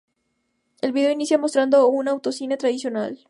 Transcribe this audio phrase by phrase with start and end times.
[0.81, 3.19] El vídeo inicia mostrando un autocine tradicional.